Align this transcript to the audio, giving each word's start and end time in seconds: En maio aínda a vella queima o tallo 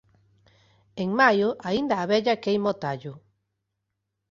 En 1.03 1.09
maio 1.19 1.49
aínda 1.69 1.95
a 1.99 2.09
vella 2.11 2.41
queima 2.43 2.71
o 2.73 2.75
tallo 2.83 3.13